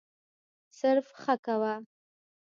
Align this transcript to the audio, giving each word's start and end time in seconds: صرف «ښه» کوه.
صرف 0.79 1.07
«ښه» 1.21 1.35
کوه. 1.45 1.73